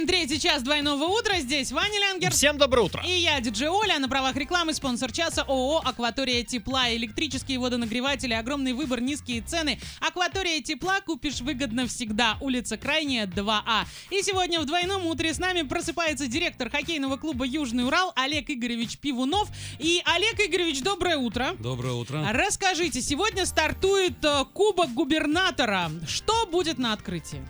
Начинаем 0.00 0.06
третий 0.06 0.40
час 0.40 0.62
двойного 0.62 1.04
утра. 1.04 1.40
Здесь 1.40 1.72
Ваня 1.72 2.00
Лянгер. 2.00 2.30
Всем 2.30 2.56
доброе 2.56 2.82
утро. 2.82 3.02
И 3.04 3.10
я, 3.10 3.38
диджей 3.40 3.68
Оля, 3.68 3.98
на 3.98 4.08
правах 4.08 4.34
рекламы, 4.36 4.72
спонсор 4.72 5.12
часа 5.12 5.42
ООО 5.42 5.82
«Акватория 5.84 6.42
тепла». 6.42 6.94
Электрические 6.94 7.58
водонагреватели, 7.58 8.32
огромный 8.32 8.72
выбор, 8.72 9.00
низкие 9.00 9.42
цены. 9.42 9.78
«Акватория 10.00 10.62
тепла» 10.62 11.00
купишь 11.00 11.40
выгодно 11.40 11.86
всегда. 11.86 12.38
Улица 12.40 12.78
Крайняя, 12.78 13.26
2А. 13.26 13.84
И 14.10 14.22
сегодня 14.22 14.60
в 14.60 14.64
двойном 14.64 15.06
утре 15.06 15.34
с 15.34 15.38
нами 15.38 15.62
просыпается 15.62 16.28
директор 16.28 16.70
хоккейного 16.70 17.18
клуба 17.18 17.44
«Южный 17.44 17.84
Урал» 17.84 18.12
Олег 18.16 18.48
Игоревич 18.48 18.96
Пивунов. 18.98 19.48
И, 19.78 20.02
Олег 20.06 20.40
Игоревич, 20.40 20.82
доброе 20.82 21.18
утро. 21.18 21.56
Доброе 21.58 21.92
утро. 21.92 22.26
Расскажите, 22.32 23.02
сегодня 23.02 23.44
стартует 23.44 24.24
э, 24.24 24.44
Кубок 24.54 24.94
губернатора. 24.94 25.90
Что 26.06 26.46
будет 26.46 26.78
на 26.78 26.94
открытии? 26.94 27.42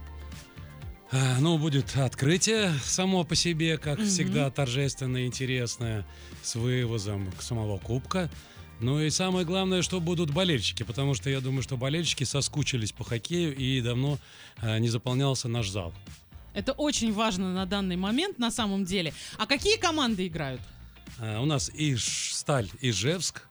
А, 1.13 1.39
Ну, 1.41 1.59
будет 1.59 1.97
открытие 1.97 2.73
само 2.85 3.25
по 3.25 3.35
себе, 3.35 3.79
как 3.79 3.99
Мгм. 3.99 4.07
всегда, 4.09 4.51
торжественное, 4.51 5.27
интересное, 5.27 6.07
с 6.43 6.55
вывозом 6.55 7.31
самого 7.41 7.79
кубка. 7.79 8.31
Ну 8.81 9.01
и 9.01 9.11
самое 9.11 9.45
главное, 9.45 9.83
что 9.83 10.01
будут 10.01 10.31
болельщики, 10.31 10.85
потому 10.85 11.15
что 11.15 11.29
я 11.29 11.41
думаю, 11.41 11.63
что 11.63 11.77
болельщики 11.77 12.25
соскучились 12.25 12.93
по 12.93 13.05
хоккею 13.05 13.55
и 13.55 13.81
давно 13.83 14.19
а, 14.59 14.79
не 14.79 14.89
заполнялся 14.89 15.49
наш 15.49 15.69
зал. 15.69 15.93
Это 16.55 16.73
очень 16.73 17.13
важно 17.13 17.53
на 17.53 17.67
данный 17.67 17.97
момент, 17.97 18.39
на 18.39 18.51
самом 18.51 18.85
деле. 18.85 19.13
А 19.39 19.47
какие 19.47 19.77
команды 19.77 20.27
играют? 20.27 20.61
А, 21.19 21.41
У 21.43 21.45
нас 21.45 21.71
Иж 21.75 22.33
Сталь 22.35 22.69
Ижевск, 22.81 23.43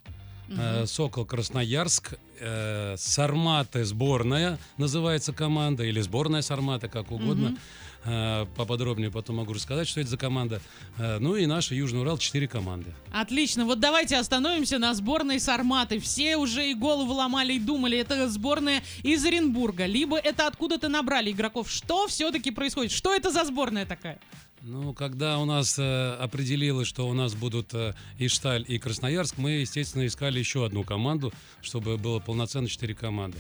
э, 0.49 0.85
Сокол 0.85 1.26
Красноярск, 1.26 2.13
э, 2.39 2.95
Сарматы 2.98 3.85
сборная 3.85 4.57
называется 4.77 5.34
команда, 5.34 5.84
или 5.84 6.02
сборная 6.02 6.41
Сармата, 6.41 6.88
как 6.88 7.12
угодно. 7.12 7.57
Э, 8.05 8.45
Поподробнее 8.55 9.12
потом 9.12 9.38
могу 9.38 9.54
рассказать, 9.54 9.88
что 9.88 9.99
это 9.99 10.09
за 10.09 10.17
команда. 10.17 10.62
Э, 10.98 11.17
Ну 11.20 11.35
и 11.35 11.45
наша 11.45 11.76
Южный 11.76 12.02
Урал, 12.02 12.17
четыре 12.17 12.48
команды. 12.48 12.93
Отлично, 13.12 13.65
вот 13.65 13.79
давайте 13.79 14.15
остановимся 14.18 14.77
на 14.79 14.93
сборной 14.93 15.40
Сарматы. 15.40 15.99
Все 15.99 16.38
уже 16.38 16.71
и 16.71 16.73
голову 16.73 17.13
ломали 17.13 17.54
и 17.54 17.60
думали, 17.60 17.98
это 17.98 18.29
сборная 18.29 18.82
из 19.04 19.26
Оренбурга, 19.26 19.85
либо 19.85 20.18
это 20.18 20.48
откуда-то 20.48 20.88
набрали 20.88 21.32
игроков. 21.32 21.70
Что 21.70 22.07
все-таки 22.07 22.51
происходит? 22.51 22.91
Что 22.91 23.13
это 23.13 23.32
за 23.32 23.43
сборная 23.43 23.85
такая? 23.85 24.20
Ну, 24.62 24.93
когда 24.93 25.40
у 25.40 25.46
нас 25.46 25.79
э, 25.79 26.13
определилось, 26.15 26.88
что 26.88 27.07
у 27.07 27.13
нас 27.13 27.34
будут 27.34 27.74
э, 27.74 27.93
Ишталь 28.18 28.66
и 28.68 28.77
Красноярск, 28.77 29.38
мы, 29.38 29.51
естественно, 29.51 30.05
искали 30.05 30.40
еще 30.40 30.66
одну 30.66 30.84
команду, 30.84 31.32
чтобы 31.62 31.98
было 31.98 32.20
полноценно 32.20 32.68
четыре 32.68 32.93
команды. 32.93 33.38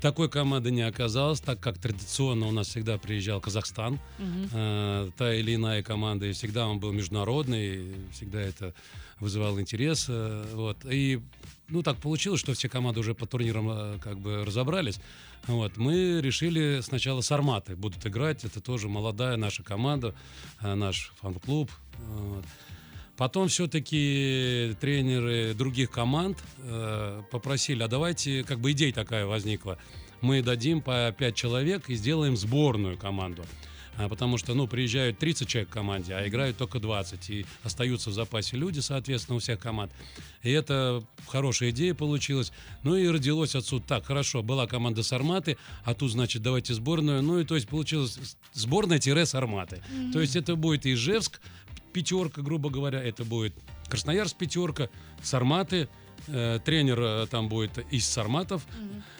Такой 0.00 0.30
команды 0.30 0.70
не 0.70 0.82
оказалось, 0.82 1.40
так 1.40 1.60
как 1.60 1.76
традиционно 1.78 2.46
у 2.46 2.52
нас 2.52 2.68
всегда 2.68 2.96
приезжал 2.98 3.40
Казахстан, 3.40 3.98
э, 4.18 5.10
та 5.16 5.34
или 5.34 5.56
иная 5.56 5.82
команда, 5.82 6.26
и 6.26 6.32
всегда 6.32 6.68
он 6.68 6.78
был 6.78 6.92
международный, 6.92 7.76
и 7.76 7.94
всегда 8.12 8.40
это 8.40 8.72
вызывало 9.18 9.60
интерес. 9.60 10.06
э, 10.08 10.52
вот. 10.54 10.78
И 10.88 11.20
ну, 11.70 11.82
так 11.82 11.98
получилось, 11.98 12.40
что 12.40 12.54
все 12.54 12.68
команды 12.68 13.00
уже 13.00 13.14
по 13.14 13.26
турнирам 13.26 13.70
э, 13.70 13.98
как 14.02 14.18
бы 14.18 14.44
разобрались. 14.44 15.00
Вот. 15.46 15.76
Мы 15.76 16.20
решили 16.20 16.80
сначала 16.82 17.20
с 17.20 17.32
Арматы 17.32 17.76
будут 17.76 18.04
играть. 18.06 18.44
Это 18.44 18.60
тоже 18.60 18.88
молодая 18.88 19.36
наша 19.36 19.62
команда, 19.62 20.14
э, 20.60 20.74
наш 20.74 21.12
фан-клуб. 21.20 21.70
Вот. 21.98 22.44
Потом 23.16 23.48
все-таки 23.48 24.74
тренеры 24.80 25.52
других 25.54 25.90
команд 25.90 26.38
э, 26.58 27.22
попросили, 27.30 27.82
а 27.82 27.88
давайте, 27.88 28.44
как 28.44 28.60
бы 28.60 28.72
идея 28.72 28.94
такая 28.94 29.26
возникла, 29.26 29.78
мы 30.22 30.42
дадим 30.42 30.80
по 30.80 31.14
5 31.16 31.34
человек 31.34 31.90
и 31.90 31.94
сделаем 31.94 32.36
сборную 32.36 32.96
команду. 32.96 33.44
А, 34.00 34.08
потому 34.08 34.38
что, 34.38 34.54
ну, 34.54 34.66
приезжают 34.66 35.18
30 35.18 35.46
человек 35.46 35.68
в 35.68 35.72
команде, 35.72 36.14
а 36.14 36.26
играют 36.26 36.56
только 36.56 36.80
20. 36.80 37.30
И 37.30 37.46
остаются 37.64 38.08
в 38.08 38.14
запасе 38.14 38.56
люди, 38.56 38.80
соответственно, 38.80 39.36
у 39.36 39.40
всех 39.40 39.58
команд. 39.58 39.92
И 40.42 40.50
это 40.50 41.02
хорошая 41.28 41.68
идея 41.68 41.94
получилась. 41.94 42.50
Ну 42.82 42.96
и 42.96 43.06
родилось 43.06 43.54
отсюда 43.54 43.84
так, 43.86 44.06
хорошо, 44.06 44.42
была 44.42 44.66
команда 44.66 45.02
Сарматы, 45.02 45.58
а 45.84 45.92
тут, 45.92 46.12
значит, 46.12 46.40
давайте 46.40 46.72
сборную. 46.72 47.22
Ну 47.22 47.40
и 47.40 47.44
то 47.44 47.56
есть 47.56 47.68
получилось 47.68 48.18
сборная-сарматы. 48.54 49.82
То 50.14 50.20
есть 50.20 50.34
это 50.34 50.56
будет 50.56 50.86
Ижевск, 50.86 51.38
пятерка, 51.92 52.40
грубо 52.40 52.70
говоря, 52.70 53.02
это 53.02 53.24
будет 53.26 53.54
Красноярск 53.90 54.36
пятерка, 54.36 54.88
Сарматы, 55.22 55.88
тренер 56.64 57.00
э, 57.00 57.26
там 57.30 57.48
будет 57.48 57.78
из 57.92 58.06
Сарматов, 58.06 58.66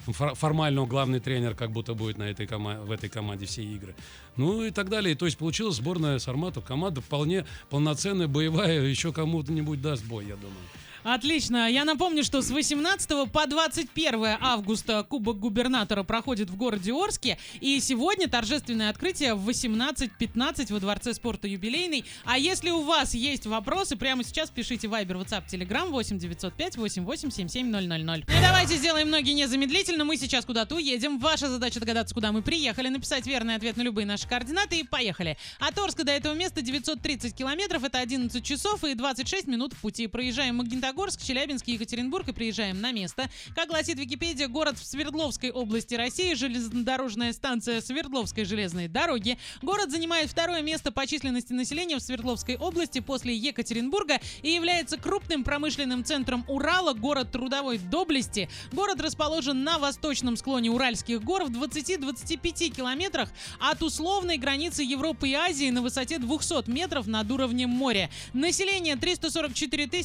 Фор- 0.06 0.34
формально 0.34 0.86
главный 0.86 1.20
тренер 1.20 1.54
как 1.54 1.70
будто 1.70 1.94
будет 1.94 2.18
на 2.18 2.24
этой 2.24 2.46
кома- 2.46 2.80
в 2.80 2.90
этой 2.90 3.08
команде 3.08 3.46
все 3.46 3.62
игры. 3.62 3.94
Ну 4.36 4.64
и 4.64 4.70
так 4.70 4.88
далее. 4.88 5.14
То 5.14 5.26
есть 5.26 5.38
получилась 5.38 5.76
сборная 5.76 6.18
Сарматов, 6.18 6.64
команда 6.64 7.00
вполне 7.00 7.44
полноценная, 7.68 8.26
боевая, 8.28 8.80
еще 8.82 9.12
кому-нибудь 9.12 9.80
даст 9.80 10.04
бой, 10.04 10.26
я 10.26 10.36
думаю. 10.36 10.56
Отлично. 11.02 11.70
Я 11.70 11.84
напомню, 11.84 12.22
что 12.22 12.42
с 12.42 12.50
18 12.50 13.30
по 13.32 13.46
21 13.46 14.36
августа 14.40 15.02
Кубок 15.02 15.38
губернатора 15.38 16.02
проходит 16.02 16.50
в 16.50 16.56
городе 16.56 16.92
Орске. 16.92 17.38
И 17.60 17.80
сегодня 17.80 18.28
торжественное 18.28 18.90
открытие 18.90 19.34
в 19.34 19.48
18.15 19.48 20.72
во 20.72 20.80
Дворце 20.80 21.14
спорта 21.14 21.48
юбилейный. 21.48 22.04
А 22.24 22.38
если 22.38 22.70
у 22.70 22.82
вас 22.82 23.14
есть 23.14 23.46
вопросы, 23.46 23.96
прямо 23.96 24.24
сейчас 24.24 24.50
пишите 24.50 24.88
Viber, 24.88 25.24
WhatsApp, 25.24 25.44
Telegram 25.50 25.88
8 25.88 26.18
905 26.18 26.76
88 26.76 27.30
77 27.30 27.70
000. 27.70 27.98
Ну 28.02 28.14
и 28.16 28.42
давайте 28.42 28.76
сделаем 28.76 29.08
ноги 29.08 29.32
незамедлительно. 29.32 30.04
Мы 30.04 30.16
сейчас 30.16 30.44
куда-то 30.44 30.74
уедем. 30.74 31.18
Ваша 31.18 31.48
задача 31.48 31.80
догадаться, 31.80 32.14
куда 32.14 32.30
мы 32.30 32.42
приехали, 32.42 32.88
написать 32.88 33.26
верный 33.26 33.54
ответ 33.54 33.76
на 33.76 33.82
любые 33.82 34.06
наши 34.06 34.28
координаты 34.28 34.80
и 34.80 34.84
поехали. 34.84 35.38
От 35.60 35.78
Орска 35.78 36.04
до 36.04 36.12
этого 36.12 36.34
места 36.34 36.60
930 36.60 37.34
километров, 37.34 37.84
это 37.84 37.98
11 37.98 38.44
часов 38.44 38.84
и 38.84 38.94
26 38.94 39.46
минут 39.46 39.72
в 39.72 39.80
пути. 39.80 40.06
Проезжаем 40.06 40.56
Магнитогорск, 40.56 40.89
Челябинск, 41.22 41.68
Екатеринбург 41.68 42.28
и 42.28 42.32
приезжаем 42.32 42.80
на 42.80 42.90
место. 42.92 43.30
Как 43.54 43.68
гласит 43.68 43.98
Википедия, 43.98 44.48
город 44.48 44.76
в 44.78 44.84
Свердловской 44.84 45.50
области 45.50 45.94
России, 45.94 46.34
железнодорожная 46.34 47.32
станция 47.32 47.80
Свердловской 47.80 48.44
железной 48.44 48.88
дороги. 48.88 49.38
Город 49.62 49.90
занимает 49.90 50.28
второе 50.30 50.62
место 50.62 50.90
по 50.90 51.06
численности 51.06 51.52
населения 51.52 51.96
в 51.96 52.00
Свердловской 52.00 52.56
области 52.56 52.98
после 52.98 53.36
Екатеринбурга 53.36 54.20
и 54.42 54.50
является 54.50 54.96
крупным 54.96 55.44
промышленным 55.44 56.04
центром 56.04 56.44
Урала, 56.48 56.92
город 56.92 57.30
трудовой 57.30 57.78
доблести. 57.78 58.48
Город 58.72 59.00
расположен 59.00 59.62
на 59.62 59.78
восточном 59.78 60.36
склоне 60.36 60.70
Уральских 60.70 61.22
гор 61.22 61.44
в 61.44 61.50
20-25 61.50 62.70
километрах 62.70 63.30
от 63.60 63.82
условной 63.82 64.38
границы 64.38 64.82
Европы 64.82 65.28
и 65.28 65.34
Азии 65.34 65.70
на 65.70 65.82
высоте 65.82 66.18
200 66.18 66.68
метров 66.68 67.06
над 67.06 67.30
уровнем 67.30 67.70
моря. 67.70 68.10
Население 68.32 68.96
344 68.96 70.02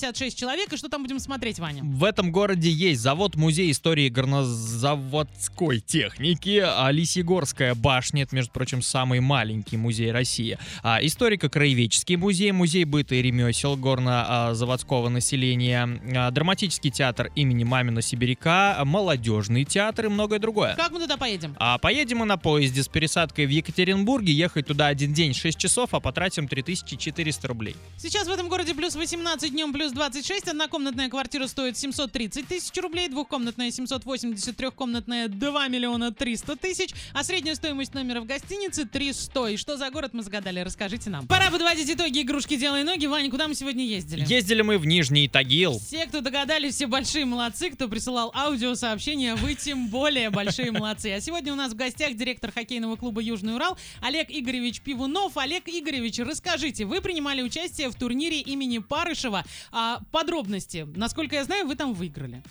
656 0.00 0.38
человек. 0.38 0.72
И 0.72 0.76
что 0.76 0.88
там 0.88 1.02
будем 1.02 1.18
смотреть, 1.18 1.58
Ваня? 1.58 1.82
В 1.84 2.04
этом 2.04 2.32
городе 2.32 2.70
есть 2.70 3.00
завод-музей 3.00 3.70
истории 3.70 4.08
горнозаводской 4.08 5.80
техники, 5.80 6.62
а 6.64 6.90
Лисигорская 6.90 7.74
башня, 7.74 8.22
это, 8.22 8.34
между 8.34 8.52
прочим, 8.52 8.82
самый 8.82 9.20
маленький 9.20 9.76
музей 9.76 10.10
России, 10.10 10.58
а, 10.82 10.98
историко-краеведческий 11.02 12.16
музей, 12.16 12.52
музей 12.52 12.84
быта 12.84 13.14
и 13.14 13.22
ремесел 13.22 13.76
горно-заводского 13.76 15.08
населения, 15.08 16.00
а, 16.16 16.30
драматический 16.30 16.90
театр 16.90 17.30
имени 17.34 17.64
Мамина 17.64 18.02
Сибиряка, 18.02 18.80
молодежный 18.84 19.64
театр 19.64 20.06
и 20.06 20.08
многое 20.08 20.38
другое. 20.38 20.74
Как 20.76 20.92
мы 20.92 21.00
туда 21.00 21.16
поедем? 21.16 21.54
А 21.58 21.78
поедем 21.78 22.18
мы 22.18 22.26
на 22.26 22.36
поезде 22.36 22.82
с 22.82 22.88
пересадкой 22.88 23.46
в 23.46 23.50
Екатеринбурге, 23.50 24.32
ехать 24.32 24.66
туда 24.66 24.86
один 24.86 25.12
день 25.12 25.34
6 25.34 25.58
часов, 25.58 25.90
а 25.92 26.00
потратим 26.00 26.48
3400 26.48 27.48
рублей. 27.48 27.76
Сейчас 27.96 28.26
в 28.26 28.30
этом 28.30 28.48
городе 28.48 28.74
плюс 28.74 28.94
18, 28.94 29.50
днем 29.50 29.72
плюс 29.72 29.89
26. 29.92 30.48
Однокомнатная 30.48 31.08
квартира 31.08 31.46
стоит 31.46 31.76
730 31.76 32.46
тысяч 32.46 32.76
рублей, 32.80 33.08
двухкомнатная 33.08 33.70
780, 33.70 34.56
трехкомнатная 34.56 35.28
2 35.28 35.68
миллиона 35.68 36.12
300 36.12 36.56
тысяч, 36.56 36.90
а 37.12 37.24
средняя 37.24 37.54
стоимость 37.54 37.94
номера 37.94 38.20
в 38.20 38.26
гостинице 38.26 38.84
300. 38.86 39.46
И 39.46 39.56
что 39.56 39.76
за 39.76 39.90
город 39.90 40.14
мы 40.14 40.22
загадали, 40.22 40.60
расскажите 40.60 41.10
нам. 41.10 41.26
Пора 41.26 41.50
подводить 41.50 41.90
итоги 41.90 42.22
игрушки 42.22 42.56
«Делай 42.56 42.82
ноги». 42.82 43.06
Ваня, 43.06 43.30
куда 43.30 43.48
мы 43.48 43.54
сегодня 43.54 43.84
ездили? 43.84 44.24
Ездили 44.26 44.62
мы 44.62 44.78
в 44.78 44.86
Нижний 44.86 45.28
Тагил. 45.28 45.78
Все, 45.78 46.06
кто 46.06 46.20
догадались, 46.20 46.74
все 46.74 46.86
большие 46.86 47.24
молодцы. 47.24 47.70
Кто 47.70 47.88
присылал 47.88 48.32
аудиосообщения, 48.34 49.34
вы 49.36 49.54
тем 49.54 49.88
более 49.88 50.30
большие 50.30 50.72
молодцы. 50.72 51.12
А 51.12 51.20
сегодня 51.20 51.52
у 51.52 51.56
нас 51.56 51.72
в 51.72 51.76
гостях 51.76 52.14
директор 52.14 52.52
хоккейного 52.52 52.96
клуба 52.96 53.20
«Южный 53.20 53.54
Урал» 53.54 53.78
Олег 54.00 54.28
Игоревич 54.30 54.80
Пивунов. 54.80 55.36
Олег 55.36 55.68
Игоревич, 55.68 56.18
расскажите, 56.18 56.84
вы 56.84 57.00
принимали 57.00 57.42
участие 57.42 57.88
в 57.88 57.94
турнире 57.94 58.40
имени 58.40 58.78
Парышева. 58.78 59.44
А, 59.82 60.00
подробности. 60.12 60.86
Насколько 60.94 61.36
я 61.36 61.44
знаю, 61.44 61.66
вы 61.66 61.74
там 61.74 61.94
выиграли. 61.94 62.42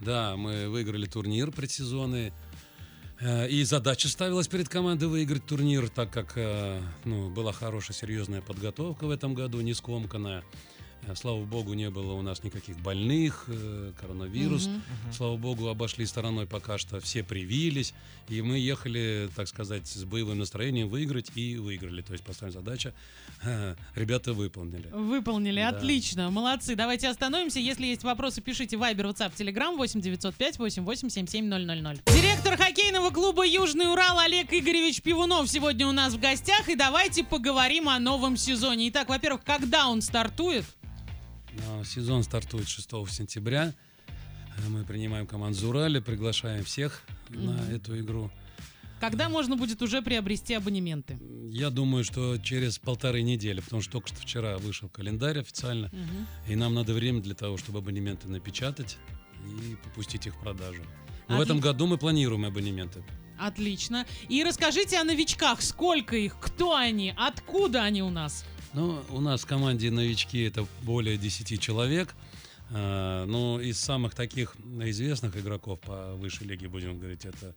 Да, 0.00 0.36
мы 0.36 0.70
выиграли 0.70 1.04
турнир 1.04 1.50
предсезонный. 1.50 2.32
Э, 3.20 3.46
И 3.46 3.62
задача 3.64 4.08
ставилась 4.08 4.48
перед 4.48 4.70
командой 4.70 5.04
выиграть 5.04 5.44
турнир, 5.44 5.90
так 5.90 6.10
как 6.10 6.32
э, 6.36 6.80
ну, 7.04 7.28
была 7.28 7.52
хорошая, 7.52 7.94
серьезная 7.94 8.40
подготовка 8.40 9.06
в 9.06 9.10
этом 9.10 9.34
году, 9.34 9.60
не 9.60 9.74
скомканная. 9.74 10.42
Э, 11.06 11.14
Слава 11.14 11.44
богу, 11.44 11.74
не 11.74 11.90
было 11.90 12.12
у 12.12 12.22
нас 12.22 12.42
никаких 12.44 12.78
больных, 12.80 13.44
э, 13.48 13.92
коронавирус. 14.00 14.66
Мгм. 14.66 14.82
Слава 15.12 15.36
богу, 15.36 15.68
обошли 15.68 16.06
стороной 16.06 16.46
пока 16.46 16.78
что, 16.78 17.00
все 17.00 17.22
привились. 17.22 17.94
И 18.28 18.42
мы 18.42 18.58
ехали, 18.58 19.28
так 19.34 19.48
сказать, 19.48 19.86
с 19.86 20.04
боевым 20.04 20.38
настроением 20.38 20.88
выиграть 20.88 21.30
и 21.34 21.56
выиграли. 21.56 22.02
То 22.02 22.12
есть 22.12 22.24
поставлена 22.24 22.60
задача, 22.60 22.92
э, 23.44 23.74
ребята 23.94 24.32
выполнили. 24.32 24.88
Выполнили, 24.92 25.60
Да. 25.60 25.68
отлично, 25.70 26.30
молодцы. 26.30 26.74
Давайте 26.76 27.08
остановимся. 27.08 27.58
Если 27.58 27.86
есть 27.86 28.04
вопросы, 28.04 28.40
пишите 28.40 28.76
Viber, 28.76 29.12
WhatsApp, 29.12 29.32
Telegram 29.36 29.76
8 29.76 30.00
905 30.00 30.58
88 30.58 31.08
77 31.10 31.46
000. 31.48 31.98
Директор 32.06 32.37
хоккейного 32.56 33.10
клуба 33.10 33.44
«Южный 33.46 33.90
Урал» 33.90 34.18
Олег 34.18 34.52
Игоревич 34.52 35.02
Пивунов 35.02 35.48
сегодня 35.48 35.86
у 35.86 35.92
нас 35.92 36.14
в 36.14 36.20
гостях. 36.20 36.68
И 36.68 36.74
давайте 36.76 37.24
поговорим 37.24 37.88
о 37.88 37.98
новом 37.98 38.36
сезоне. 38.36 38.88
Итак, 38.88 39.08
во-первых, 39.08 39.42
когда 39.44 39.88
он 39.88 40.00
стартует? 40.02 40.64
А, 41.68 41.84
Сезон 41.84 42.22
стартует 42.22 42.68
6 42.68 42.90
сентября. 43.10 43.74
Мы 44.68 44.84
принимаем 44.84 45.26
команду 45.26 45.58
Зурали, 45.58 46.00
приглашаем 46.00 46.64
всех 46.64 47.02
на 47.28 47.52
Мгм. 47.52 47.74
эту 47.74 47.98
игру. 48.00 48.30
Когда 49.00 49.28
можно 49.28 49.56
будет 49.56 49.80
уже 49.80 50.02
приобрести 50.02 50.54
абонементы? 50.54 51.18
Я 51.52 51.70
думаю, 51.70 52.02
что 52.02 52.36
через 52.38 52.80
полторы 52.80 53.22
недели, 53.22 53.60
потому 53.60 53.80
что 53.80 53.92
только 53.92 54.08
что 54.08 54.16
вчера 54.20 54.58
вышел 54.58 54.88
календарь 54.88 55.38
официально, 55.38 55.90
и 56.48 56.56
нам 56.56 56.74
надо 56.74 56.92
время 56.94 57.20
для 57.22 57.34
того, 57.36 57.56
чтобы 57.58 57.78
абонементы 57.78 58.28
напечатать 58.28 58.96
и 59.46 59.76
попустить 59.76 60.26
их 60.26 60.34
в 60.34 60.40
продажу. 60.40 60.82
Но 61.28 61.38
в 61.38 61.40
этом 61.40 61.60
году 61.60 61.86
мы 61.86 61.98
планируем 61.98 62.44
абонементы. 62.44 63.02
Отлично. 63.38 64.06
И 64.28 64.42
расскажите 64.42 64.98
о 64.98 65.04
новичках. 65.04 65.62
Сколько 65.62 66.16
их? 66.16 66.36
Кто 66.40 66.74
они? 66.74 67.14
Откуда 67.16 67.84
они 67.84 68.02
у 68.02 68.10
нас? 68.10 68.44
Ну, 68.74 69.00
у 69.10 69.20
нас 69.20 69.42
в 69.42 69.46
команде 69.46 69.90
новички 69.90 70.42
это 70.42 70.66
более 70.82 71.16
10 71.16 71.60
человек. 71.60 72.14
А, 72.70 73.24
Ну, 73.26 73.60
из 73.60 73.78
самых 73.78 74.14
таких 74.14 74.56
известных 74.82 75.36
игроков 75.36 75.80
по 75.80 76.14
высшей 76.14 76.46
лиге, 76.46 76.68
будем 76.68 76.98
говорить, 76.98 77.24
это 77.24 77.54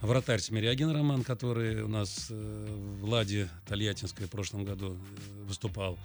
вратарь 0.00 0.40
Смирягин 0.40 0.90
Роман, 0.90 1.22
который 1.22 1.82
у 1.82 1.88
нас 1.88 2.26
э, 2.30 2.96
в 3.00 3.04
Ладе 3.08 3.48
Тольяттинской 3.66 4.26
в 4.26 4.30
прошлом 4.30 4.64
году 4.64 4.96
э, 4.96 5.44
выступал. 5.44 5.98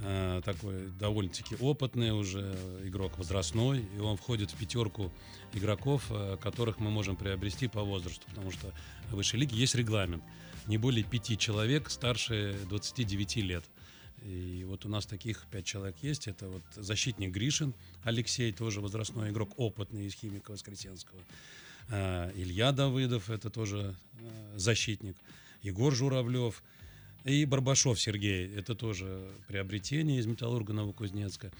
А, 0.00 0.40
Такой 0.42 0.88
довольно-таки 0.98 1.56
опытный 1.56 2.12
уже 2.12 2.56
игрок 2.84 3.18
возрастной, 3.18 3.84
и 3.96 3.98
он 3.98 4.16
входит 4.16 4.50
в 4.50 4.56
пятерку 4.56 5.12
игроков, 5.52 6.04
э, 6.10 6.36
которых 6.40 6.78
мы 6.78 6.90
можем 6.90 7.16
приобрести 7.16 7.66
по 7.66 7.82
возрасту, 7.82 8.24
потому 8.28 8.52
что 8.52 8.72
в 9.10 9.16
высшей 9.16 9.40
лиге 9.40 9.56
есть 9.56 9.74
регламент. 9.74 10.22
Не 10.66 10.78
более 10.78 11.04
пяти 11.04 11.36
человек 11.36 11.90
старше 11.90 12.56
29 12.68 13.36
лет. 13.36 13.64
И 14.22 14.64
вот 14.68 14.84
у 14.84 14.88
нас 14.88 15.06
таких 15.06 15.46
пять 15.50 15.64
человек 15.64 15.96
есть. 16.02 16.28
Это 16.28 16.48
вот 16.48 16.62
защитник 16.74 17.30
Гришин, 17.30 17.74
Алексей, 18.02 18.52
тоже 18.52 18.80
возрастной 18.80 19.30
игрок, 19.30 19.50
опытный 19.56 20.06
из 20.06 20.14
химика 20.14 20.52
Воскресенского. 20.52 21.20
А, 21.90 22.30
Илья 22.34 22.72
Давыдов, 22.72 23.30
это 23.30 23.50
тоже 23.50 23.96
э, 24.20 24.54
защитник. 24.56 25.16
Егор 25.62 25.92
Журавлев. 25.92 26.62
И 27.24 27.44
Барбашов 27.44 28.00
Сергей, 28.00 28.54
это 28.54 28.74
тоже 28.74 29.28
приобретение 29.48 30.20
из 30.20 30.26
Металлурга 30.26 30.72
Новокузнецка. 30.72 31.50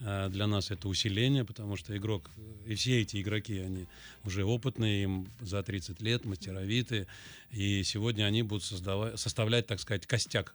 А, 0.00 0.28
Для 0.28 0.46
нас 0.46 0.70
это 0.70 0.88
усиление, 0.88 1.44
потому 1.44 1.76
что 1.76 1.96
игрок, 1.96 2.30
э, 2.36 2.72
и 2.72 2.74
все 2.74 3.00
эти 3.00 3.22
игроки, 3.22 3.58
они 3.58 3.86
уже 4.24 4.44
опытные, 4.44 5.04
им 5.04 5.28
за 5.40 5.62
30 5.62 6.02
лет, 6.02 6.24
мастеровитые. 6.24 7.06
И 7.50 7.82
сегодня 7.84 8.24
они 8.24 8.42
будут 8.42 8.64
создавать, 8.64 9.18
составлять, 9.18 9.66
так 9.66 9.78
сказать, 9.78 10.04
костяк 10.06 10.54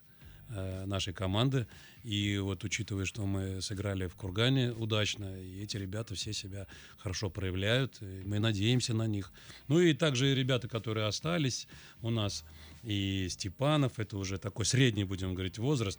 э, 0.50 0.84
нашей 0.84 1.14
команды. 1.14 1.66
И 2.04 2.38
вот 2.38 2.62
учитывая, 2.62 3.06
что 3.06 3.24
мы 3.26 3.62
сыграли 3.62 4.06
в 4.06 4.14
Кургане 4.14 4.72
удачно, 4.72 5.40
и 5.40 5.62
эти 5.62 5.78
ребята 5.78 6.14
все 6.14 6.34
себя 6.34 6.66
хорошо 6.98 7.30
проявляют, 7.30 8.00
мы 8.00 8.38
надеемся 8.38 8.92
на 8.92 9.06
них. 9.06 9.32
Ну 9.68 9.80
и 9.80 9.94
также 9.94 10.34
ребята, 10.34 10.68
которые 10.68 11.06
остались 11.06 11.66
у 12.02 12.10
нас, 12.10 12.44
и 12.82 13.28
Степанов, 13.28 13.98
это 13.98 14.16
уже 14.16 14.38
такой 14.38 14.64
средний, 14.64 15.04
будем 15.04 15.34
говорить, 15.34 15.58
возраст, 15.58 15.98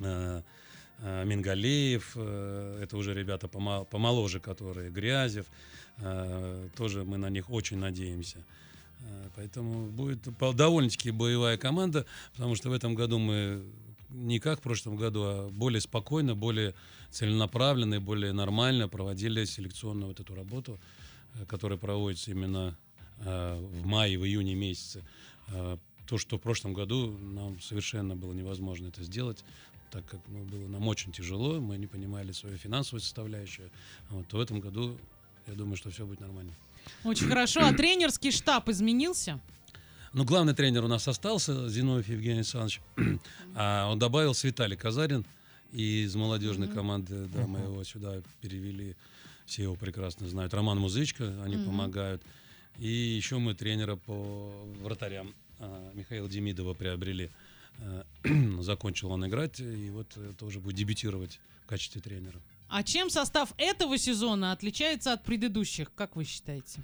э, 0.00 0.42
э, 0.98 1.24
Мингалеев, 1.24 2.12
э, 2.14 2.80
это 2.82 2.96
уже 2.96 3.14
ребята 3.14 3.48
помо- 3.48 3.84
помоложе, 3.84 4.40
которые, 4.40 4.90
Грязев, 4.90 5.46
тоже 6.74 7.04
мы 7.04 7.18
на 7.18 7.28
них 7.28 7.50
очень 7.50 7.76
надеемся. 7.76 8.38
Поэтому 9.36 9.88
будет 9.88 10.26
довольно-таки 10.40 11.10
боевая 11.10 11.58
команда, 11.58 12.06
потому 12.32 12.54
что 12.56 12.70
в 12.70 12.72
этом 12.72 12.94
году 12.94 13.18
мы 13.18 13.62
не 14.08 14.40
как 14.40 14.60
в 14.60 14.62
прошлом 14.62 14.96
году, 14.96 15.22
а 15.22 15.48
более 15.50 15.82
спокойно, 15.82 16.34
более 16.34 16.74
целенаправленно 17.10 17.96
и 17.96 17.98
более 17.98 18.32
нормально 18.32 18.88
проводили 18.88 19.44
селекционную 19.44 20.08
вот 20.08 20.20
эту 20.20 20.34
работу, 20.34 20.80
которая 21.46 21.78
проводится 21.78 22.30
именно 22.30 22.76
в 23.18 23.84
мае, 23.84 24.18
в 24.18 24.24
июне 24.24 24.54
месяце. 24.54 25.04
Э, 25.52 25.76
То, 26.06 26.18
что 26.18 26.36
в 26.36 26.40
прошлом 26.40 26.74
году 26.74 27.16
нам 27.20 27.60
совершенно 27.60 28.16
было 28.16 28.32
невозможно 28.32 28.88
это 28.88 29.02
сделать, 29.04 29.44
так 29.90 30.04
как 30.06 30.20
ну, 30.28 30.44
было 30.44 30.66
нам 30.68 30.88
очень 30.88 31.12
тяжело, 31.12 31.60
мы 31.60 31.78
не 31.78 31.86
понимали 31.86 32.32
свою 32.32 32.56
финансовую 32.56 33.00
составляющую. 33.00 33.70
Вот, 34.10 34.26
то 34.28 34.38
в 34.38 34.40
этом 34.40 34.60
году, 34.60 34.98
я 35.46 35.54
думаю, 35.54 35.76
что 35.76 35.90
все 35.90 36.04
будет 36.04 36.20
нормально. 36.20 36.52
Очень 37.04 37.28
хорошо. 37.28 37.60
А 37.64 37.72
тренерский 37.72 38.32
штаб 38.32 38.68
изменился? 38.68 39.40
Ну, 40.12 40.24
главный 40.24 40.54
тренер 40.54 40.84
у 40.84 40.88
нас 40.88 41.08
остался, 41.08 41.68
Зиновьев 41.68 42.08
Евгений 42.08 42.40
Александрович. 42.40 42.80
А 43.54 43.88
он 43.90 43.98
добавил 43.98 44.34
Виталий 44.42 44.76
Казарин 44.76 45.24
из 45.72 46.14
молодежной 46.14 46.68
команды. 46.68 47.26
Да, 47.34 47.46
мы 47.46 47.60
его 47.60 47.84
сюда 47.84 48.20
перевели. 48.40 48.94
Все 49.46 49.62
его 49.62 49.74
прекрасно 49.74 50.28
знают. 50.28 50.52
Роман 50.54 50.78
Музычка, 50.78 51.42
они 51.44 51.56
помогают. 51.56 52.22
И 52.78 52.88
еще 52.88 53.38
мы 53.38 53.54
тренера 53.54 53.96
по 53.96 54.50
вратарям 54.82 55.28
а, 55.28 55.41
Михаила 55.94 56.28
Демидова 56.28 56.74
приобрели. 56.74 57.30
А, 57.78 58.04
Закончил 58.60 59.10
он 59.10 59.26
играть, 59.26 59.60
и 59.60 59.90
вот 59.90 60.12
э, 60.16 60.32
тоже 60.38 60.60
будет 60.60 60.76
дебютировать 60.76 61.40
в 61.64 61.66
качестве 61.68 62.00
тренера. 62.00 62.40
А 62.68 62.82
чем 62.82 63.10
состав 63.10 63.52
этого 63.58 63.98
сезона 63.98 64.52
отличается 64.52 65.12
от 65.12 65.24
предыдущих, 65.24 65.92
как 65.94 66.16
вы 66.16 66.24
считаете? 66.24 66.80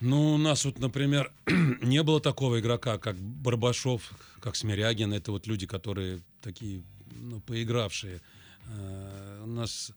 Ну, 0.00 0.34
у 0.34 0.38
нас 0.38 0.64
вот, 0.64 0.78
например, 0.78 1.32
не 1.82 2.02
было 2.02 2.20
такого 2.20 2.60
игрока, 2.60 2.98
как 2.98 3.16
Барбашов, 3.16 4.12
как 4.40 4.56
Смирягин. 4.56 5.12
Это 5.12 5.32
вот 5.32 5.46
люди, 5.46 5.66
которые 5.66 6.20
такие, 6.40 6.82
ну, 7.10 7.40
поигравшие. 7.40 8.20
Э, 8.68 9.42
У 9.44 9.48
нас, 9.48 9.90
э, 9.90 9.92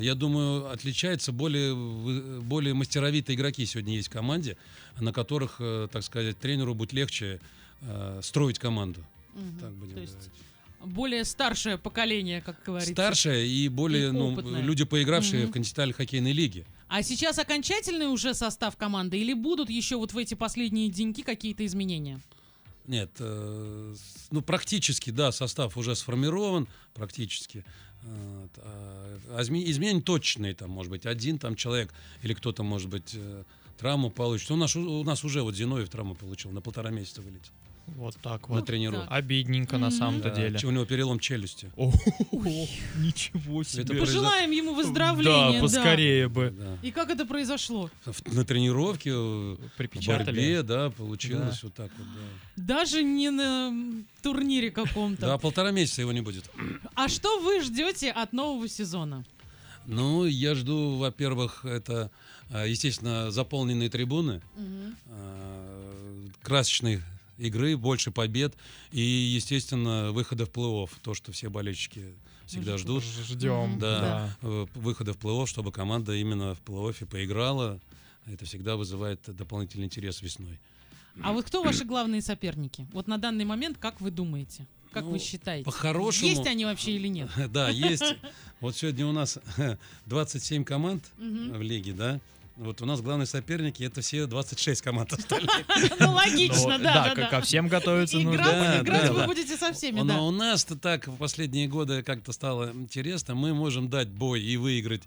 я 0.00 0.14
думаю, 0.14 0.70
отличается 0.70 1.32
более, 1.32 1.74
более 2.42 2.74
мастеровитые 2.74 3.36
игроки 3.36 3.64
сегодня 3.66 3.94
есть 3.94 4.08
в 4.08 4.10
команде, 4.12 4.56
на 5.00 5.12
которых, 5.12 5.56
э, 5.60 5.88
так 5.92 6.02
сказать, 6.02 6.38
тренеру 6.38 6.74
будет 6.74 6.92
легче 6.92 7.40
э, 7.82 8.20
строить 8.22 8.58
команду. 8.58 9.04
Мгм. 9.34 9.58
Так 9.60 9.72
будем 9.72 9.94
То 9.94 10.00
есть 10.00 10.14
говорить. 10.14 10.32
более 10.96 11.24
старшее 11.24 11.78
поколение, 11.78 12.40
как 12.40 12.60
говорится. 12.64 12.92
Старшие 12.92 13.46
и 13.46 13.68
более, 13.68 14.08
И 14.08 14.10
ну, 14.10 14.40
люди, 14.60 14.84
поигравшие 14.84 15.42
Мгм. 15.42 15.50
в 15.50 15.52
континентальной 15.52 15.94
хоккейной 15.94 16.32
лиге. 16.32 16.66
А 16.88 17.02
сейчас 17.02 17.38
окончательный 17.38 18.06
уже 18.06 18.34
состав 18.34 18.76
команды 18.76 19.18
или 19.18 19.32
будут 19.34 19.70
еще 19.70 19.96
вот 19.96 20.12
в 20.12 20.18
эти 20.18 20.34
последние 20.34 20.88
деньки 20.90 21.22
какие-то 21.22 21.64
изменения? 21.66 22.20
Нет, 22.86 23.10
э, 23.18 23.94
ну 24.30 24.40
практически, 24.40 25.10
да, 25.10 25.30
состав 25.30 25.76
уже 25.76 25.94
сформирован, 25.94 26.66
практически. 26.94 27.62
А 28.04 29.40
изме- 29.42 29.68
изменения 29.70 30.00
точные, 30.00 30.54
там, 30.54 30.70
может 30.70 30.90
быть, 30.90 31.06
один 31.06 31.38
там 31.38 31.54
человек 31.54 31.92
или 32.22 32.34
кто-то, 32.34 32.62
может 32.62 32.88
быть, 32.88 33.12
э, 33.14 33.44
травму 33.78 34.10
получит. 34.10 34.50
У 34.50 34.56
нас, 34.56 34.74
у 34.76 35.04
нас 35.04 35.24
уже 35.24 35.42
вот 35.42 35.54
Зиновьев 35.54 35.88
травму 35.88 36.14
получил, 36.14 36.50
на 36.50 36.60
полтора 36.60 36.90
месяца 36.90 37.20
вылетел 37.22 37.52
Вот 37.96 38.16
так 38.22 38.48
на 38.48 38.56
вот. 38.56 38.66
тренировку. 38.66 39.06
Обидненько 39.12 39.78
на 39.78 39.90
самом-то 39.90 40.30
Да, 40.30 40.36
деле. 40.36 40.58
у 40.64 40.70
него 40.70 40.84
перелом 40.84 41.18
челюсти. 41.18 41.70
О, 41.76 41.92
ничего 42.96 43.62
себе. 43.64 43.98
Пожелаем 43.98 44.50
ему 44.50 44.74
выздоровления. 44.74 45.54
Да, 45.54 45.60
поскорее 45.60 46.28
бы. 46.28 46.54
Да. 46.56 46.78
И 46.82 46.90
как 46.90 47.10
это 47.10 47.24
произошло? 47.26 47.90
На 48.26 48.44
тренировке, 48.44 49.10
э, 49.10 49.12
в 49.14 49.68
борьбе, 49.76 50.62
да, 50.62 50.90
получилось 50.90 51.54
Да. 51.54 51.60
вот 51.64 51.74
так 51.74 51.90
вот, 51.98 52.06
да. 52.06 52.62
Даже 52.62 53.02
не 53.02 53.30
на 53.30 53.72
турнире 54.22 54.70
каком-то. 54.70 55.22
Да, 55.22 55.38
полтора 55.38 55.70
месяца 55.70 56.00
его 56.02 56.12
не 56.12 56.20
будет. 56.20 56.50
А 56.94 57.08
что 57.08 57.40
вы 57.40 57.60
ждете 57.62 58.10
от 58.10 58.32
нового 58.32 58.68
сезона? 58.68 59.24
Ну, 59.86 60.26
я 60.26 60.54
жду, 60.54 60.96
во-первых, 60.98 61.64
это, 61.64 62.10
э, 62.50 62.68
естественно, 62.68 63.30
заполненные 63.30 63.88
трибуны, 63.88 64.42
э, 65.06 66.28
красочной 66.42 67.00
игры, 67.38 67.76
больше 67.76 68.10
побед 68.10 68.54
и, 68.90 69.00
естественно, 69.00 70.12
выхода 70.12 70.44
в 70.46 70.50
плей-офф. 70.50 70.90
То, 71.02 71.14
что 71.14 71.32
все 71.32 71.48
болельщики 71.48 72.14
всегда 72.46 72.76
Ждут. 72.78 73.02
ждут. 73.04 73.26
Ждем. 73.26 73.78
Да, 73.78 74.00
да. 74.00 74.36
э, 74.48 74.66
выхода 74.74 75.12
в 75.12 75.16
плей-офф, 75.18 75.46
чтобы 75.46 75.72
команда 75.72 76.14
именно 76.14 76.54
в 76.54 76.60
плей-оффе 76.62 77.06
поиграла. 77.06 77.80
Это 78.26 78.44
всегда 78.44 78.76
вызывает 78.76 79.20
дополнительный 79.26 79.86
интерес 79.86 80.20
весной. 80.20 80.58
А 81.22 81.32
вот 81.32 81.46
кто 81.46 81.62
ваши 81.62 81.84
главные 81.84 82.22
соперники? 82.22 82.86
Вот 82.92 83.08
на 83.08 83.18
данный 83.18 83.44
момент, 83.44 83.78
как 83.78 84.00
вы 84.00 84.10
думаете? 84.10 84.66
Как 84.92 85.04
Ну, 85.04 85.10
вы 85.10 85.18
считаете? 85.18 85.64
по-хорошему- 85.64 86.28
Есть 86.30 86.46
они 86.46 86.64
вообще 86.64 86.92
или 86.92 87.08
нет? 87.08 87.28
Да, 87.50 87.68
есть. 87.70 88.14
Вот 88.60 88.76
сегодня 88.76 89.06
у 89.06 89.12
нас 89.12 89.38
27 90.06 90.64
команд 90.64 91.04
в 91.18 91.60
лиге, 91.60 91.92
да. 91.92 92.20
Вот 92.58 92.82
у 92.82 92.86
нас 92.86 93.00
главные 93.00 93.26
соперники 93.26 93.84
это 93.84 94.00
все 94.00 94.26
26 94.26 94.82
команд 94.82 95.12
остальных. 95.12 95.50
Ну, 96.00 96.10
логично, 96.12 96.76
Ну, 96.78 96.84
да, 96.84 97.14
да, 97.14 97.26
ко- 97.28 97.40
всем 97.40 97.68
готовиться 97.68 98.18
нужно. 98.18 98.80
Играть, 98.82 99.10
вы 99.10 99.24
будете 99.26 99.56
со 99.56 99.72
всеми, 99.72 100.00
Но 100.00 100.04
да. 100.04 100.20
у 100.22 100.30
нас-то 100.32 100.76
так 100.76 101.06
в 101.06 101.16
последние 101.16 101.68
годы 101.68 102.02
как-то 102.02 102.32
стало 102.32 102.72
интересно. 102.72 103.34
Мы 103.36 103.54
можем 103.54 103.88
дать 103.88 104.08
бой 104.08 104.42
и 104.42 104.56
выиграть 104.56 105.02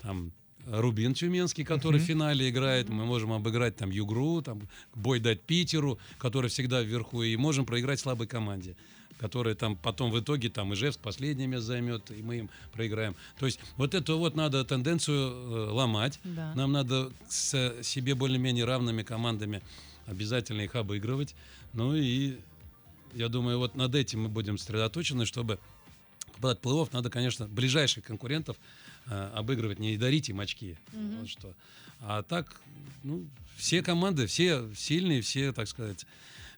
там 0.00 0.32
Рубин 0.66 1.12
Тюменский, 1.14 1.64
который 1.64 1.96
Мгм. 1.96 2.04
в 2.04 2.06
финале 2.06 2.48
играет. 2.48 2.88
Мы 2.88 3.04
можем 3.04 3.32
обыграть 3.32 3.74
там 3.76 3.90
Югру, 3.90 4.40
там 4.42 4.68
бой 4.94 5.18
дать 5.18 5.42
Питеру, 5.42 5.98
который 6.18 6.50
всегда 6.50 6.82
вверху, 6.82 7.22
и 7.24 7.34
можем 7.36 7.66
проиграть 7.66 7.98
слабой 7.98 8.28
команде 8.28 8.76
которая 9.22 9.54
там 9.54 9.76
потом 9.76 10.10
в 10.10 10.18
итоге 10.18 10.48
там 10.50 10.74
Ижевск 10.74 10.98
последнее 10.98 11.46
место 11.46 11.66
займет, 11.66 12.10
и 12.10 12.20
мы 12.22 12.38
им 12.38 12.50
проиграем. 12.72 13.14
То 13.38 13.46
есть 13.46 13.60
вот 13.76 13.94
эту 13.94 14.18
вот 14.18 14.34
надо 14.34 14.64
тенденцию 14.64 15.30
э, 15.30 15.70
ломать. 15.70 16.18
Да. 16.24 16.52
Нам 16.56 16.72
надо 16.72 17.12
с 17.28 17.72
себе 17.82 18.16
более-менее 18.16 18.64
равными 18.64 19.04
командами 19.04 19.62
обязательно 20.06 20.62
их 20.62 20.74
обыгрывать. 20.74 21.36
Ну 21.72 21.94
и 21.94 22.36
я 23.14 23.28
думаю, 23.28 23.58
вот 23.58 23.76
над 23.76 23.94
этим 23.94 24.24
мы 24.24 24.28
будем 24.28 24.58
сосредоточены, 24.58 25.24
чтобы 25.24 25.60
в 26.50 26.58
плей-офф, 26.58 26.88
надо, 26.92 27.10
конечно, 27.10 27.46
ближайших 27.48 28.04
конкурентов 28.04 28.56
э, 29.06 29.30
обыгрывать, 29.34 29.78
не 29.78 29.96
дарить 29.96 30.28
им 30.28 30.40
очки. 30.40 30.76
Мгм. 30.92 31.20
Вот 31.20 31.28
что. 31.28 31.54
А 32.00 32.22
так, 32.22 32.60
ну, 33.02 33.26
все 33.56 33.82
команды, 33.82 34.26
все 34.26 34.68
сильные, 34.74 35.22
все, 35.22 35.52
так 35.52 35.68
сказать, 35.68 36.04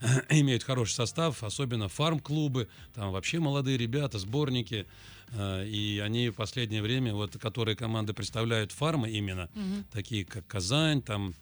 имеют 0.31 0.63
хороший 0.65 0.93
состав, 0.93 1.43
особенно 1.45 1.89
фарм-клубы, 1.89 2.69
там 2.95 3.13
вообще 3.13 3.39
молодые 3.39 3.77
ребята, 3.77 4.19
сборники, 4.19 4.87
э, 5.33 5.67
и 5.67 5.99
они 5.99 6.31
в 6.31 6.35
последнее 6.35 6.83
время, 6.83 7.15
вот, 7.15 7.37
которые 7.39 7.77
команды 7.77 8.13
представляют 8.15 8.73
фармы 8.73 9.11
именно, 9.11 9.49
Мгм. 9.55 9.85
такие 9.93 10.25
как 10.25 10.47
Казань, 10.47 11.03
там 11.03 11.35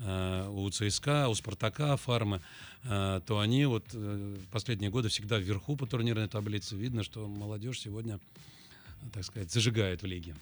у 0.00 0.70
ЦСКА, 0.70 1.28
у 1.28 1.34
Спартака 1.34 1.96
фармы, 1.96 2.40
э, 2.84 3.20
то 3.26 3.38
они 3.38 3.66
вот 3.66 3.84
э, 3.92 4.36
последние 4.50 4.90
годы 4.90 5.08
всегда 5.08 5.38
вверху 5.38 5.76
по 5.76 5.86
турнирной 5.86 6.28
таблице. 6.28 6.76
Видно, 6.76 7.02
что 7.02 7.28
молодежь 7.28 7.80
сегодня, 7.80 8.18
так 9.12 9.24
сказать, 9.24 9.50
зажигает 9.52 10.02
в 10.02 10.06
лиге. 10.06 10.34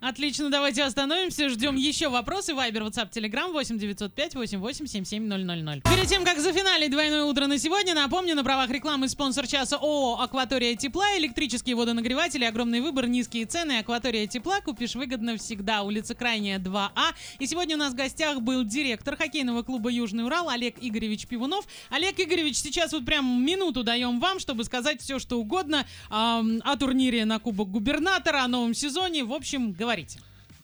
Отлично, 0.00 0.48
давайте 0.48 0.84
остановимся, 0.84 1.48
ждем 1.48 1.74
еще 1.74 2.08
вопросы. 2.08 2.54
Вайбер, 2.54 2.84
WhatsApp, 2.84 3.10
Telegram 3.10 3.50
8 3.50 3.78
905 3.78 4.36
88 4.36 4.86
77 4.86 5.26
000. 5.26 5.80
Перед 5.80 6.06
тем, 6.06 6.24
как 6.24 6.38
зафиналить 6.38 6.92
двойное 6.92 7.24
утро 7.24 7.48
на 7.48 7.58
сегодня, 7.58 7.94
напомню, 7.94 8.36
на 8.36 8.44
правах 8.44 8.70
рекламы 8.70 9.08
спонсор 9.08 9.48
часа 9.48 9.76
ООО 9.76 10.20
«Акватория 10.20 10.76
тепла», 10.76 11.04
электрические 11.18 11.74
водонагреватели, 11.74 12.44
огромный 12.44 12.80
выбор, 12.80 13.08
низкие 13.08 13.44
цены. 13.46 13.78
«Акватория 13.78 14.28
тепла» 14.28 14.60
купишь 14.60 14.94
выгодно 14.94 15.36
всегда. 15.36 15.82
Улица 15.82 16.14
Крайняя, 16.14 16.60
2А. 16.60 17.12
И 17.40 17.46
сегодня 17.48 17.74
у 17.74 17.78
нас 17.80 17.92
в 17.92 17.96
гостях 17.96 18.40
был 18.40 18.62
директор 18.62 19.16
хоккейного 19.16 19.64
клуба 19.64 19.90
«Южный 19.90 20.24
Урал» 20.24 20.48
Олег 20.48 20.76
Игоревич 20.80 21.26
Пивунов. 21.26 21.66
Олег 21.90 22.20
Игоревич, 22.20 22.58
сейчас 22.58 22.92
вот 22.92 23.04
прям 23.04 23.44
минуту 23.44 23.82
даем 23.82 24.20
вам, 24.20 24.38
чтобы 24.38 24.62
сказать 24.62 25.02
все, 25.02 25.18
что 25.18 25.40
угодно 25.40 25.84
ам, 26.08 26.60
о 26.62 26.76
турнире 26.76 27.24
на 27.24 27.40
Кубок 27.40 27.68
Губернатора, 27.68 28.44
о 28.44 28.48
новом 28.48 28.74
сезоне. 28.74 29.24
В 29.24 29.32
общем, 29.32 29.72
говорите. 29.72 29.87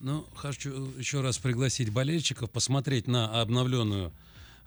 Ну, 0.00 0.26
хочу 0.34 0.92
еще 0.98 1.22
раз 1.22 1.38
пригласить 1.38 1.90
болельщиков 1.90 2.50
посмотреть 2.50 3.06
на 3.08 3.40
обновленную 3.40 4.12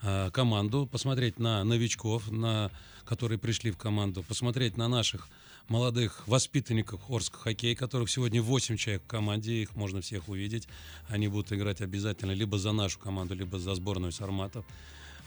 э, 0.01 0.31
команду, 0.31 0.87
посмотреть 0.91 1.37
на 1.37 1.63
новичков, 1.63 2.31
на, 2.31 2.71
которые 3.05 3.37
пришли 3.37 3.69
в 3.69 3.77
команду, 3.77 4.23
посмотреть 4.23 4.75
на 4.75 4.87
наших 4.87 5.29
молодых 5.67 6.27
воспитанников 6.27 7.01
Орска 7.07 7.37
хоккей, 7.37 7.75
которых 7.75 8.09
сегодня 8.09 8.41
8 8.41 8.77
человек 8.77 9.03
в 9.03 9.07
команде, 9.07 9.61
их 9.61 9.75
можно 9.75 10.01
всех 10.01 10.27
увидеть. 10.27 10.67
Они 11.07 11.27
будут 11.27 11.53
играть 11.53 11.81
обязательно 11.81 12.31
либо 12.31 12.57
за 12.57 12.71
нашу 12.71 12.97
команду, 12.97 13.35
либо 13.35 13.59
за 13.59 13.75
сборную 13.75 14.11
Сарматов. 14.11 14.65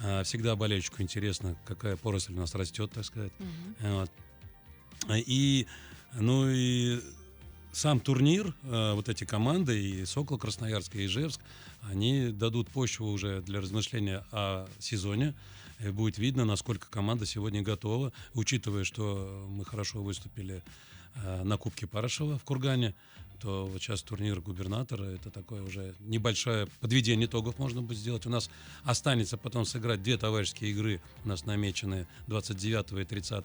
Э, 0.01 0.25
Всегда 0.25 0.57
болельщику 0.57 1.03
интересно, 1.03 1.57
какая 1.67 1.97
поросль 1.97 2.33
у 2.33 2.37
нас 2.37 2.55
растет, 2.57 2.91
так 2.93 3.05
сказать. 3.05 3.33
Вот. 3.79 4.11
И, 5.09 5.69
ну 6.15 6.49
и 6.51 7.01
сам 7.73 8.01
турнир, 8.01 8.55
э, 8.65 8.93
вот 8.95 9.09
эти 9.09 9.25
команды, 9.25 9.81
и 9.81 10.05
Сокол 10.05 10.39
Красноярск, 10.39 10.97
и 10.97 11.07
Ижевск, 11.07 11.41
они 11.83 12.29
дадут 12.29 12.69
почву 12.69 13.11
уже 13.11 13.41
для 13.43 13.61
размышления 13.61 14.25
о 14.33 14.67
сезоне. 14.79 15.35
И 15.79 15.89
будет 15.89 16.19
видно, 16.19 16.45
насколько 16.45 16.89
команда 16.91 17.27
сегодня 17.27 17.63
готова, 17.63 18.13
учитывая, 18.35 18.85
что 18.85 19.47
мы 19.49 19.65
хорошо 19.65 20.03
выступили 20.03 20.63
э, 21.15 21.43
на 21.43 21.57
Кубке 21.57 21.87
Парашева 21.87 22.39
в 22.39 22.45
Кургане, 22.45 22.95
то 23.41 23.67
вот 23.67 23.81
сейчас 23.81 24.03
турнир 24.03 24.41
губернатора, 24.41 25.05
это 25.05 25.31
такое 25.31 25.63
уже 25.63 25.95
небольшое 26.01 26.67
подведение 26.81 27.27
итогов 27.27 27.59
можно 27.59 27.81
будет 27.81 27.97
сделать. 27.97 28.27
У 28.27 28.31
нас 28.31 28.51
останется 28.85 29.39
потом 29.39 29.65
сыграть 29.65 30.03
две 30.03 30.19
товарищеские 30.19 30.73
игры, 30.73 31.01
у 31.25 31.29
нас 31.29 31.47
намечены 31.47 32.07
29 32.27 33.01
и 33.01 33.05
30 33.05 33.45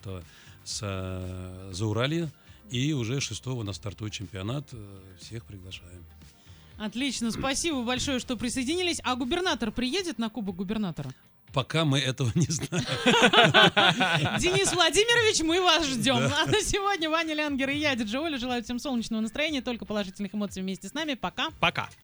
с 0.66 0.80
э, 0.82 1.70
Зауралье, 1.74 2.30
и 2.70 2.94
уже 2.94 3.20
6 3.22 3.48
у 3.48 3.64
нас 3.64 3.76
стартует 3.76 4.14
чемпионат. 4.14 4.68
Э, 4.72 5.02
Всех 5.20 5.46
приглашаем. 5.46 6.06
Отлично, 6.78 7.32
спасибо 7.32 7.84
большое, 7.84 8.20
что 8.20 8.36
присоединились. 8.36 9.00
А 9.04 9.16
губернатор 9.16 9.72
приедет 9.72 10.18
на 10.18 10.30
Кубок 10.30 10.58
Губернатора? 10.58 11.12
Пока 11.54 11.86
мы 11.86 12.00
этого 12.00 12.30
не 12.36 12.48
знаем. 12.48 12.84
Денис 14.42 14.74
Владимирович, 14.74 15.42
мы 15.42 15.62
вас 15.62 15.88
ждем. 15.88 16.18
А 16.18 16.46
на 16.48 16.60
сегодня 16.62 17.10
Ваня 17.10 17.34
Лянгер 17.34 17.70
и 17.70 17.78
я, 17.78 17.96
Диджи 17.96 18.20
Оля, 18.20 18.38
желаю 18.38 18.62
всем 18.62 18.78
солнечного 18.78 19.22
настроения, 19.22 19.62
только 19.62 19.86
положительных 19.86 20.36
эмоций 20.36 20.62
вместе 20.62 20.90
с 20.90 20.94
нами. 20.94 21.14
Пока. 21.14 21.52
Пока. 21.62 21.90